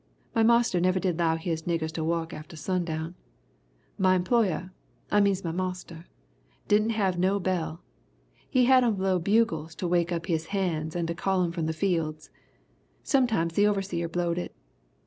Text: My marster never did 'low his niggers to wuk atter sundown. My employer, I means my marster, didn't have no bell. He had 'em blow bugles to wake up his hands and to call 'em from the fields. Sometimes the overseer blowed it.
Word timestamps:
My 0.33 0.41
marster 0.41 0.81
never 0.81 0.99
did 0.99 1.19
'low 1.19 1.35
his 1.35 1.61
niggers 1.67 1.91
to 1.91 2.03
wuk 2.03 2.33
atter 2.33 2.55
sundown. 2.55 3.13
My 3.99 4.15
employer, 4.15 4.73
I 5.11 5.21
means 5.21 5.43
my 5.43 5.51
marster, 5.51 6.07
didn't 6.67 6.89
have 6.89 7.19
no 7.19 7.39
bell. 7.39 7.83
He 8.49 8.65
had 8.65 8.83
'em 8.83 8.95
blow 8.95 9.19
bugles 9.19 9.75
to 9.75 9.87
wake 9.87 10.11
up 10.11 10.25
his 10.25 10.47
hands 10.47 10.95
and 10.95 11.07
to 11.07 11.13
call 11.13 11.43
'em 11.43 11.51
from 11.51 11.67
the 11.67 11.71
fields. 11.71 12.31
Sometimes 13.03 13.53
the 13.53 13.67
overseer 13.67 14.09
blowed 14.09 14.39
it. 14.39 14.55